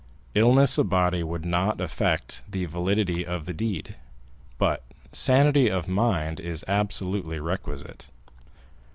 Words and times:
Illness 0.33 0.79
of 0.79 0.89
body 0.89 1.21
would 1.21 1.45
not 1.45 1.79
affect 1.79 2.41
the 2.49 2.65
validity 2.65 3.23
of 3.23 3.45
the 3.45 3.53
deed, 3.53 3.97
but 4.57 4.83
sanity 5.11 5.69
of 5.69 5.87
mind 5.87 6.39
is 6.39 6.65
absolutely 6.67 7.39
requisite." 7.39 8.09